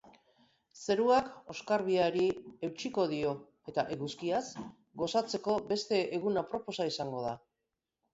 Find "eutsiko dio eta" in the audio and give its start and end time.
2.67-3.83